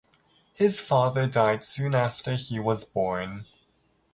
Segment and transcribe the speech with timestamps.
[0.55, 3.45] His father died soon after he was born.